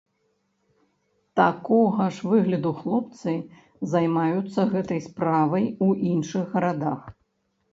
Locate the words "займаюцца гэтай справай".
3.93-5.71